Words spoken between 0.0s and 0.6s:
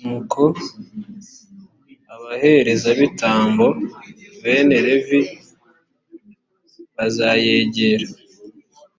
nuko